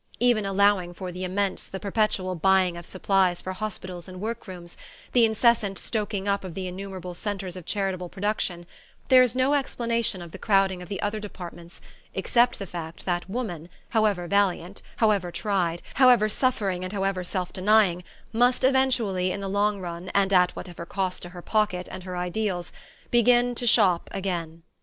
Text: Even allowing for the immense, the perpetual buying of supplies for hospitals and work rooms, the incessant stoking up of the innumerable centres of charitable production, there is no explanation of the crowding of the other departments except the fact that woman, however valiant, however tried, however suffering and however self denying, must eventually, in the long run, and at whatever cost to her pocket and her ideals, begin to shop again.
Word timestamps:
Even 0.19 0.47
allowing 0.47 0.95
for 0.95 1.11
the 1.11 1.23
immense, 1.23 1.67
the 1.67 1.79
perpetual 1.79 2.33
buying 2.33 2.75
of 2.75 2.87
supplies 2.87 3.39
for 3.39 3.53
hospitals 3.53 4.07
and 4.07 4.19
work 4.19 4.47
rooms, 4.47 4.75
the 5.11 5.25
incessant 5.25 5.77
stoking 5.77 6.27
up 6.27 6.43
of 6.43 6.55
the 6.55 6.65
innumerable 6.65 7.13
centres 7.13 7.55
of 7.55 7.67
charitable 7.67 8.09
production, 8.09 8.65
there 9.09 9.21
is 9.21 9.35
no 9.35 9.53
explanation 9.53 10.19
of 10.19 10.31
the 10.31 10.39
crowding 10.39 10.81
of 10.81 10.89
the 10.89 10.99
other 11.03 11.19
departments 11.19 11.81
except 12.15 12.57
the 12.57 12.65
fact 12.65 13.05
that 13.05 13.29
woman, 13.29 13.69
however 13.89 14.25
valiant, 14.25 14.81
however 14.95 15.29
tried, 15.31 15.83
however 15.93 16.27
suffering 16.27 16.83
and 16.83 16.93
however 16.93 17.23
self 17.23 17.53
denying, 17.53 18.03
must 18.33 18.63
eventually, 18.63 19.31
in 19.31 19.39
the 19.39 19.47
long 19.47 19.79
run, 19.79 20.09
and 20.15 20.33
at 20.33 20.49
whatever 20.55 20.83
cost 20.83 21.21
to 21.21 21.29
her 21.29 21.43
pocket 21.43 21.87
and 21.91 22.01
her 22.05 22.17
ideals, 22.17 22.71
begin 23.11 23.53
to 23.53 23.67
shop 23.67 24.09
again. 24.11 24.63